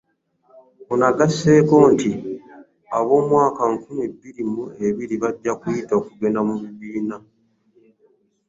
Ono 0.91 1.03
agasseeko 1.11 1.75
nti 1.93 2.11
ab'omwaka 2.97 3.63
nkumi 3.73 4.03
bbiri 4.13 4.43
mu 4.51 4.63
abiri 4.87 5.15
bajja 5.23 5.53
kuyita 5.61 5.93
okugenda 5.99 6.39
mu 6.47 6.53
bibiina 6.61 7.15